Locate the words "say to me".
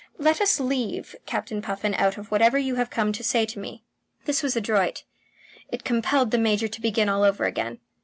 3.23-3.83